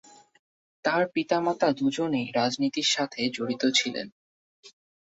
[0.85, 4.07] তার পিতামাতা দুজনেই রাজনীতির সাথে জড়িত ছিলেন।